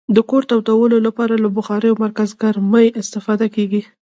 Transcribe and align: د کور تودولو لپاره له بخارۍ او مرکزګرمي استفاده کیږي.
د 0.15 0.17
کور 0.29 0.43
تودولو 0.49 0.97
لپاره 1.07 1.33
له 1.43 1.49
بخارۍ 1.57 1.87
او 1.91 1.97
مرکزګرمي 2.05 2.87
استفاده 3.01 3.47
کیږي. 3.55 3.81